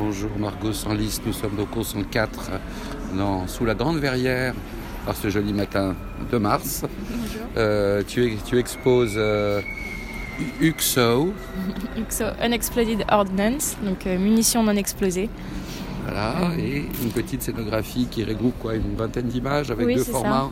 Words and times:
Bonjour 0.00 0.30
Margot 0.38 0.72
Sanlis, 0.72 1.20
nous 1.26 1.34
sommes 1.34 1.56
donc 1.56 1.76
au 1.76 1.82
104 1.82 2.52
dans, 3.18 3.46
sous 3.46 3.66
la 3.66 3.74
Grande 3.74 3.98
Verrière 3.98 4.54
par 5.04 5.14
ce 5.14 5.28
joli 5.28 5.52
matin 5.52 5.94
de 6.32 6.38
mars. 6.38 6.86
Euh, 7.58 8.02
tu, 8.08 8.38
tu, 8.46 8.58
exposes 8.58 9.16
euh, 9.18 9.60
UXO. 10.62 11.34
UXO, 11.98 12.24
Unexploded 12.40 13.04
Ordnance, 13.10 13.76
donc 13.84 14.06
euh, 14.06 14.18
munitions 14.18 14.62
non 14.62 14.74
explosées. 14.74 15.28
Voilà, 16.10 16.34
et 16.58 16.84
une 17.02 17.10
petite 17.10 17.42
scénographie 17.42 18.08
qui 18.10 18.24
regroupe 18.24 18.58
quoi, 18.58 18.74
une 18.74 18.96
vingtaine 18.96 19.26
d'images 19.26 19.70
avec 19.70 19.86
deux 19.86 20.02
formats. 20.02 20.50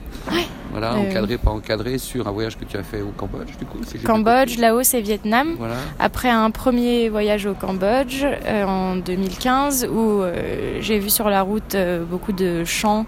Voilà, 0.70 0.92
euh, 0.92 1.08
encadré, 1.08 1.38
pas 1.38 1.50
encadré, 1.50 1.98
sur 1.98 2.28
un 2.28 2.30
voyage 2.30 2.56
que 2.56 2.64
tu 2.64 2.76
as 2.76 2.82
fait 2.82 3.00
au 3.00 3.12
Cambodge, 3.16 3.56
du 3.58 3.64
coup. 3.64 3.78
Cambodge, 4.04 4.58
Laos 4.58 4.94
et 4.94 5.00
Vietnam. 5.00 5.56
Après 5.98 6.28
un 6.28 6.50
premier 6.50 7.08
voyage 7.08 7.46
au 7.46 7.54
Cambodge 7.54 8.22
euh, 8.22 8.64
en 8.64 8.96
2015, 8.96 9.88
où 9.90 10.22
euh, 10.22 10.78
j'ai 10.80 10.98
vu 10.98 11.10
sur 11.10 11.28
la 11.28 11.42
route 11.42 11.76
beaucoup 12.08 12.32
de 12.32 12.64
champs 12.64 13.06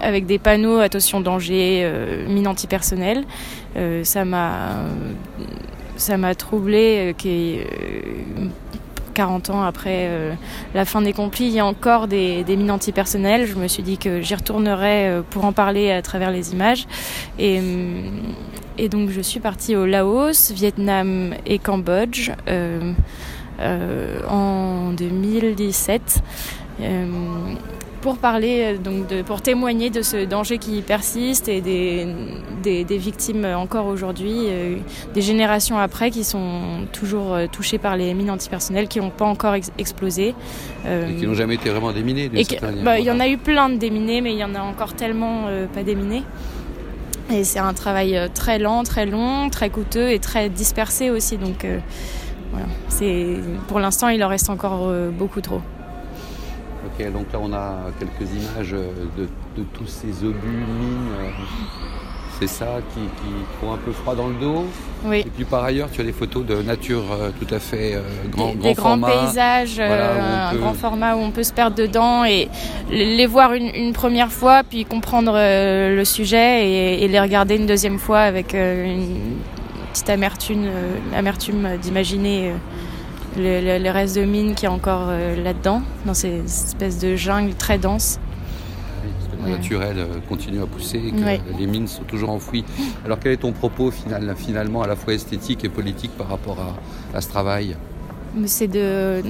avec 0.00 0.26
des 0.26 0.38
panneaux 0.38 0.78
attention 0.78 1.20
danger, 1.20 1.90
mine 2.28 2.48
antipersonnelle. 2.48 3.24
ça 4.02 4.24
m'a 4.24 4.76
ça 5.96 6.18
m'a 6.18 6.34
troublé 6.34 7.14
qui 7.16 7.60
40 9.16 9.50
ans 9.50 9.62
après 9.62 10.06
euh, 10.08 10.34
la 10.74 10.84
fin 10.84 11.00
des 11.00 11.14
conflits, 11.14 11.46
il 11.46 11.52
y 11.52 11.58
a 11.58 11.64
encore 11.64 12.06
des, 12.06 12.44
mines 12.46 12.70
antipersonnelles. 12.70 13.46
Je 13.46 13.54
me 13.54 13.66
suis 13.66 13.82
dit 13.82 13.96
que 13.96 14.20
j'y 14.20 14.34
retournerais 14.34 15.08
euh, 15.08 15.22
pour 15.28 15.46
en 15.46 15.52
parler 15.52 15.90
à 15.90 16.02
travers 16.02 16.30
les 16.30 16.52
images. 16.52 16.86
Euh, 17.40 18.10
et 18.76 18.90
donc 18.90 19.08
je 19.08 19.22
suis 19.22 19.40
partie 19.40 19.74
au 19.74 19.86
Laos, 19.86 20.52
Vietnam 20.52 21.34
et 21.46 21.58
Cambodge 21.58 22.30
en 24.28 24.92
2017 24.92 26.22
pour 28.06 28.18
parler, 28.18 28.62
euh, 28.62 28.78
donc 28.78 29.08
de, 29.08 29.22
pour 29.22 29.42
témoigner 29.42 29.90
de 29.90 30.00
ce 30.00 30.26
danger 30.26 30.58
qui 30.58 30.80
persiste 30.80 31.48
et 31.48 31.60
des, 31.60 32.06
des, 32.62 32.98
victimes 32.98 33.44
encore 33.44 33.86
aujourd'hui, 33.86 34.44
euh, 34.46 34.76
des 35.12 35.22
générations 35.22 35.76
après 35.76 36.12
qui 36.12 36.22
sont 36.22 36.86
toujours 36.92 37.34
euh, 37.34 37.46
touchées 37.50 37.78
par 37.78 37.96
les 37.96 38.14
mines 38.14 38.30
antipersonnelles 38.30 38.86
qui 38.86 39.00
n'ont 39.00 39.10
pas 39.10 39.24
encore 39.24 39.56
explosé. 39.76 40.36
et 40.86 41.16
qui 41.16 41.26
n'ont 41.26 41.34
jamais 41.34 41.56
été 41.56 41.68
vraiment 41.68 41.92
déminées. 41.92 42.30
Bah, 42.84 43.00
il 43.00 43.04
y 43.04 43.10
en 43.10 43.18
a 43.18 43.26
eu 43.26 43.38
plein 43.38 43.70
de 43.70 43.76
déminés, 43.76 44.20
mais 44.20 44.32
il 44.34 44.38
y 44.38 44.44
en 44.44 44.54
a 44.54 44.60
encore 44.60 44.94
tellement 44.94 45.46
pas 45.74 45.82
déminés. 45.82 46.22
Et 47.32 47.42
c'est 47.42 47.58
un 47.58 47.74
travail 47.74 48.16
très 48.34 48.60
lent, 48.60 48.84
très 48.84 49.06
long, 49.06 49.50
très 49.50 49.68
coûteux 49.68 50.10
et 50.10 50.20
très 50.20 50.48
dispersé 50.48 51.10
aussi. 51.10 51.38
Donc 51.38 51.66
voilà, 52.52 52.66
c'est 52.88 53.34
pour 53.66 53.80
l'instant 53.80 54.10
il 54.10 54.22
en 54.22 54.28
reste 54.28 54.48
encore 54.48 54.92
beaucoup 55.10 55.40
trop. 55.40 55.60
Ok, 56.98 57.12
donc 57.12 57.26
là 57.32 57.38
on 57.42 57.52
a 57.52 57.74
quelques 57.98 58.30
images 58.32 58.72
de, 58.72 59.28
tous 59.74 59.86
ces 59.86 60.24
obus, 60.24 60.46
mines. 60.46 61.08
Euh, 61.20 61.30
c'est 62.38 62.46
ça 62.46 62.66
qui, 62.94 63.00
font 63.60 63.72
un 63.72 63.76
peu 63.78 63.92
froid 63.92 64.14
dans 64.14 64.28
le 64.28 64.34
dos. 64.34 64.66
Oui. 65.04 65.20
Et 65.20 65.30
puis 65.30 65.44
par 65.44 65.64
ailleurs, 65.64 65.90
tu 65.90 66.00
as 66.00 66.04
des 66.04 66.12
photos 66.12 66.44
de 66.44 66.62
nature 66.62 67.04
euh, 67.12 67.30
tout 67.38 67.54
à 67.54 67.58
fait 67.58 67.94
euh, 67.94 68.00
grand, 68.30 68.54
des, 68.54 68.74
grands 68.74 68.98
paysages, 68.98 69.80
un 69.80 70.54
grand 70.54 70.74
format 70.74 71.16
où 71.16 71.20
on 71.20 71.30
peut 71.30 71.42
se 71.42 71.52
perdre 71.52 71.76
dedans 71.76 72.24
et 72.24 72.48
les 72.90 73.26
voir 73.26 73.52
une, 73.54 73.92
première 73.92 74.32
fois, 74.32 74.62
puis 74.62 74.84
comprendre 74.84 75.32
le 75.34 76.04
sujet 76.04 77.00
et, 77.02 77.08
les 77.08 77.20
regarder 77.20 77.56
une 77.56 77.66
deuxième 77.66 77.98
fois 77.98 78.20
avec 78.20 78.54
une 78.54 79.38
petite 79.92 80.10
amertume, 80.10 80.66
amertume 81.14 81.76
d'imaginer 81.80 82.52
les, 83.36 83.90
restes 83.90 84.16
de 84.16 84.24
mines 84.24 84.54
qui 84.54 84.66
est 84.66 84.68
encore 84.68 85.06
euh, 85.08 85.42
là-dedans, 85.42 85.82
dans 86.04 86.14
ces 86.14 86.40
espèces 86.44 86.98
de 86.98 87.16
jungle 87.16 87.54
très 87.54 87.78
dense. 87.78 88.18
le 89.44 89.50
naturel 89.52 89.96
euh, 89.98 90.06
continue 90.28 90.62
à 90.62 90.66
pousser 90.66 90.98
et 90.98 91.10
que 91.10 91.58
les 91.58 91.66
mines 91.66 91.86
sont 91.86 92.04
toujours 92.04 92.30
enfouies. 92.30 92.64
Alors 93.04 93.18
quel 93.20 93.32
est 93.32 93.38
ton 93.38 93.52
propos 93.52 93.90
final, 93.90 94.34
finalement 94.36 94.82
à 94.82 94.86
la 94.86 94.96
fois 94.96 95.14
esthétique 95.14 95.64
et 95.64 95.68
politique 95.68 96.12
par 96.16 96.28
rapport 96.28 96.58
à, 97.14 97.20
ce 97.20 97.28
travail? 97.28 97.76
C'est 98.44 98.68
de, 98.68 99.22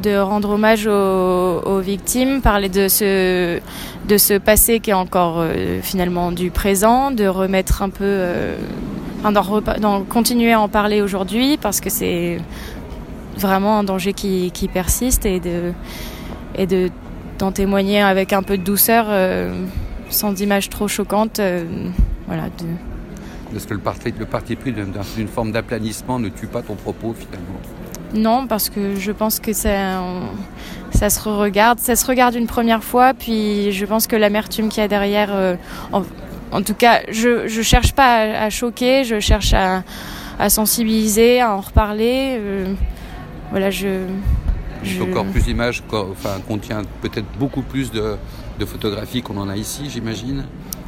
de, 0.00 0.16
rendre 0.16 0.50
hommage 0.50 0.86
aux, 0.86 1.80
victimes, 1.80 2.40
parler 2.40 2.68
de 2.68 2.86
ce, 2.86 3.58
de 4.06 4.16
ce 4.16 4.34
passé 4.38 4.78
qui 4.78 4.90
est 4.90 4.94
encore 4.94 5.36
euh, 5.38 5.80
finalement 5.82 6.30
du 6.30 6.50
présent, 6.50 7.10
de 7.10 7.26
remettre 7.26 7.82
un 7.82 7.88
peu, 7.88 8.04
euh, 8.04 8.56
d'en 9.80 10.02
continuer 10.02 10.52
à 10.52 10.60
en 10.60 10.68
parler 10.68 11.00
aujourd'hui 11.00 11.56
parce 11.56 11.80
que 11.80 11.90
c'est 11.90 12.38
vraiment 13.36 13.78
un 13.78 13.84
danger 13.84 14.12
qui, 14.12 14.70
persiste 14.72 15.26
et 15.26 15.40
de 15.40 15.72
et 16.56 16.66
de 16.66 16.90
d'en 17.38 17.52
témoigner 17.52 18.00
avec 18.00 18.32
un 18.32 18.42
peu 18.42 18.56
de 18.56 18.62
douceur, 18.62 19.06
euh, 19.08 19.52
sans 20.10 20.40
images 20.40 20.68
trop 20.68 20.88
choquantes. 20.88 21.40
Euh, 21.40 21.64
voilà. 22.26 22.44
De... 22.44 23.56
Est-ce 23.56 23.66
que 23.66 23.74
le 23.74 23.80
parti, 23.80 24.12
le 24.16 24.26
parti 24.26 24.56
pris 24.56 24.72
d'une 24.72 25.28
forme 25.28 25.52
d'aplanissement 25.52 26.18
ne 26.18 26.28
tue 26.28 26.46
pas 26.46 26.62
ton 26.62 26.74
propos 26.74 27.14
finalement 27.14 27.60
Non, 28.14 28.46
parce 28.46 28.68
que 28.70 28.96
je 28.96 29.12
pense 29.12 29.38
que 29.40 29.52
ça, 29.52 30.00
ça 30.92 31.10
se 31.10 31.28
regarde, 31.28 31.78
ça 31.78 31.96
se 31.96 32.06
regarde 32.06 32.34
une 32.34 32.46
première 32.46 32.82
fois, 32.82 33.14
puis 33.14 33.72
je 33.72 33.84
pense 33.84 34.06
que 34.06 34.16
l'amertume 34.16 34.68
qu'il 34.68 34.80
y 34.80 34.84
a 34.84 34.88
derrière, 34.88 35.30
euh, 35.32 35.56
en, 36.52 36.62
tout 36.62 36.74
cas, 36.74 37.00
je 37.10 37.44
ne 37.44 37.62
cherche 37.62 37.92
pas 37.92 38.22
à, 38.22 38.50
choquer, 38.50 39.04
je 39.04 39.20
cherche 39.20 39.54
à, 39.54 39.82
à, 40.38 40.48
sensibiliser, 40.50 41.40
à 41.40 41.54
en 41.54 41.60
reparler 41.60 42.40
voilà, 43.50 43.70
je. 43.70 44.06
Encore 45.00 45.24
plus 45.26 45.44
d'images, 45.44 45.82
enfin, 45.90 46.40
contient 46.46 46.82
peut-être 47.00 47.26
beaucoup 47.38 47.62
plus 47.62 47.90
de, 47.90 48.16
de 48.58 48.64
photographies 48.66 49.22
qu'on 49.22 49.38
en 49.38 49.48
a 49.48 49.56
ici, 49.56 49.88
j'imagine. 49.88 50.44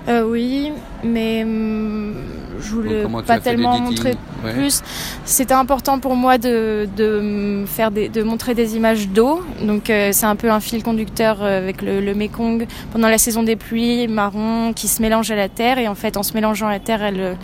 Euh, 0.09 0.23
oui, 0.23 0.73
mais 1.03 1.43
hum, 1.43 2.15
je 2.61 2.71
voulais 2.71 3.05
pas 3.27 3.41
tellement 3.41 3.81
montrer 3.81 4.15
plus. 4.45 4.83
C'était 5.25 5.55
important 5.55 5.99
pour 5.99 6.15
moi 6.15 6.39
de, 6.39 6.89
de, 6.97 7.65
faire 7.67 7.91
des, 7.91 8.09
de 8.09 8.23
montrer 8.23 8.55
des 8.55 8.77
images 8.77 9.09
d'eau. 9.09 9.43
Donc 9.63 9.91
euh, 9.91 10.11
c'est 10.13 10.27
un 10.27 10.37
peu 10.37 10.51
un 10.51 10.61
fil 10.61 10.85
conducteur 10.85 11.43
euh, 11.43 11.59
avec 11.59 11.83
le, 11.83 12.01
le, 12.01 12.15
Mekong 12.15 12.67
pendant 12.93 13.09
la 13.09 13.19
saison 13.19 13.43
des 13.43 13.57
pluies 13.57 14.07
marron 14.07 14.73
qui 14.75 14.87
se 14.87 15.03
mélange 15.03 15.33
à 15.33 15.37
la 15.37 15.49
terre 15.49 15.79
et 15.79 15.89
en 15.89 15.97
fait 15.97 16.17
en 16.17 16.23
se 16.23 16.35
mélangeant 16.35 16.69
à 16.69 16.73
la 16.73 16.81
terre, 16.81 17.03
elle, 17.03 17.37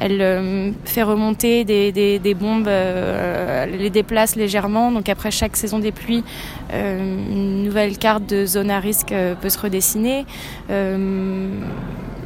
elle 0.00 0.74
fait 0.84 1.02
remonter 1.02 1.64
des, 1.64 1.92
des, 1.92 2.34
bombes, 2.34 2.68
elle 2.68 3.76
les 3.76 3.90
déplace 3.90 4.36
légèrement. 4.36 4.92
Donc 4.92 5.08
après 5.08 5.30
chaque 5.30 5.56
saison 5.56 5.78
des 5.78 5.92
pluies, 5.92 6.24
une 6.72 7.64
nouvelle 7.64 7.98
carte 7.98 8.28
de 8.28 8.46
zone 8.46 8.70
à 8.70 8.80
risque 8.80 9.12
peut 9.40 9.48
se 9.50 9.58
redessiner 9.58 10.24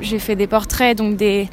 j'ai 0.02 0.18
fait 0.18 0.36
des 0.36 0.46
portraits 0.46 0.96
donc 0.96 1.16
des 1.16 1.48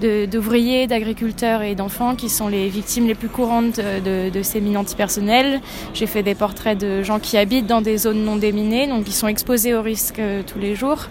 d'ouvriers, 0.00 0.86
d'agriculteurs 0.86 1.62
et 1.62 1.74
d'enfants 1.74 2.14
qui 2.14 2.28
sont 2.28 2.46
les 2.46 2.68
victimes 2.68 3.08
les 3.08 3.16
plus 3.16 3.28
courantes 3.28 3.80
de, 3.80 4.42
ces 4.42 4.60
mines 4.60 4.76
antipersonnelles. 4.76 5.60
J'ai 5.92 6.06
fait 6.06 6.22
des 6.22 6.36
portraits 6.36 6.78
de 6.78 7.02
gens 7.02 7.18
qui 7.18 7.36
habitent 7.36 7.66
dans 7.66 7.80
des 7.80 7.98
zones 7.98 8.22
non 8.22 8.36
déminées, 8.36 8.86
donc 8.86 9.06
qui 9.06 9.12
sont 9.12 9.26
exposés 9.26 9.74
au 9.74 9.82
risque 9.82 10.20
euh, 10.20 10.42
tous 10.46 10.60
les 10.60 10.76
jours. 10.76 11.08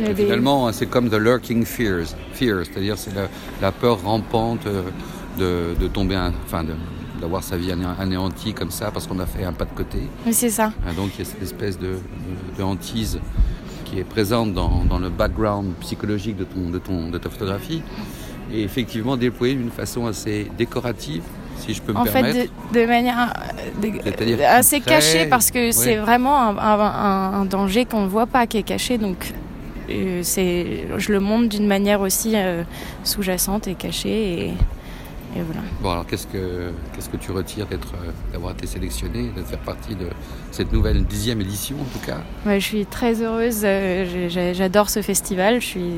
Euh, 0.00 0.14
finalement, 0.14 0.72
c'est 0.72 0.86
comme 0.86 1.08
the 1.08 1.14
lurking 1.14 1.64
fears, 1.64 2.14
fears 2.32 2.66
c'est-à-dire 2.66 2.96
c'est 2.98 3.12
la, 3.60 3.72
peur 3.72 4.02
rampante 4.02 4.66
euh, 4.66 5.74
de, 5.74 5.88
tomber, 5.88 6.18
enfin 6.44 6.64
d'avoir 7.20 7.42
sa 7.42 7.56
vie 7.56 7.72
anéantie 7.72 8.52
comme 8.52 8.70
ça 8.70 8.90
parce 8.90 9.06
qu'on 9.06 9.18
a 9.18 9.26
fait 9.26 9.44
un 9.44 9.52
pas 9.52 9.64
de 9.64 9.74
côté. 9.74 9.98
Oui, 10.26 10.32
c'est 10.32 10.50
ça. 10.50 10.72
Ah, 10.86 10.92
donc 10.92 11.10
il 11.14 11.20
y 11.20 11.22
a 11.22 11.24
cette 11.24 11.42
espèce 11.42 11.78
de, 11.78 11.98
de, 12.58 12.62
hantise 12.62 13.20
qui 13.84 13.98
est 13.98 14.04
présente 14.04 14.52
dans, 14.54 14.84
dans, 14.84 14.98
le 14.98 15.08
background 15.08 15.74
psychologique 15.80 16.36
de, 16.36 16.44
ton, 16.44 16.70
de, 16.70 16.78
ton, 16.78 17.10
de 17.10 17.18
ta 17.18 17.30
photographie 17.30 17.82
et 18.52 18.62
effectivement 18.62 19.16
déployée 19.16 19.54
d'une 19.54 19.70
façon 19.70 20.06
assez 20.06 20.50
décorative 20.58 21.22
si 21.58 21.74
je 21.74 21.82
peux 21.82 21.92
me 21.92 21.98
en 21.98 22.04
permettre. 22.04 22.28
En 22.28 22.72
fait, 22.72 22.80
de, 22.80 22.86
manière 22.86 23.32
assez 24.48 24.80
cachée 24.80 25.26
parce 25.26 25.50
que 25.50 25.70
c'est 25.70 25.96
vraiment 25.96 26.36
un, 26.38 26.58
un, 26.58 27.40
un, 27.40 27.44
danger 27.44 27.84
qu'on 27.84 28.02
ne 28.02 28.08
voit 28.08 28.26
pas 28.26 28.46
qui 28.46 28.58
est 28.58 28.62
caché. 28.62 28.98
Donc, 28.98 29.32
euh, 29.90 30.22
je 30.22 31.12
le 31.12 31.20
montre 31.20 31.48
d'une 31.48 31.66
manière 31.66 32.00
aussi 32.00 32.32
euh, 32.34 32.62
sous-jacente 33.04 33.68
et 33.68 33.74
cachée. 33.74 34.48
Et, 34.48 34.52
Bon, 35.80 35.92
alors 35.92 36.04
qu'est-ce 36.04 36.26
que, 36.26 36.72
qu'est-ce 36.92 37.08
que 37.08 37.16
tu 37.16 37.32
retires 37.32 37.66
d'être, 37.66 37.94
euh, 37.94 38.10
d'avoir 38.34 38.52
été 38.52 38.66
sélectionné, 38.66 39.30
de 39.34 39.42
faire 39.42 39.60
partie 39.60 39.94
de 39.94 40.08
cette 40.50 40.70
nouvelle 40.74 41.06
dixième 41.06 41.40
édition 41.40 41.76
en 41.80 41.84
tout 41.84 42.04
cas? 42.04 42.18
Je 42.44 42.62
suis 42.62 42.84
très 42.84 43.22
heureuse, 43.22 43.64
j'adore 44.28 44.90
ce 44.90 45.00
festival, 45.00 45.62
je 45.62 45.66
suis 45.66 45.94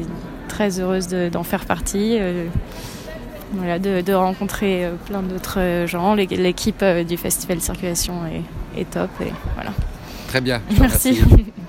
très 0.46 0.78
heureuse 0.78 1.08
d'en 1.08 1.42
faire 1.42 1.64
partie. 1.64 2.16
Voilà, 3.54 3.80
de, 3.80 4.12
rencontrer 4.12 4.88
plein 5.06 5.22
d'autres 5.22 5.84
gens. 5.86 6.14
L'équipe 6.14 6.84
du 6.84 7.16
festival 7.16 7.60
Circulation 7.60 8.14
est, 8.26 8.80
est 8.80 8.88
top. 8.88 9.10
Et 9.20 9.32
voilà. 9.56 9.72
Très 10.28 10.40
bien. 10.40 10.62
Merci. 10.78 11.20